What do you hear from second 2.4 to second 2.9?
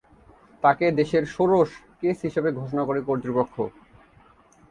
ঘোষণা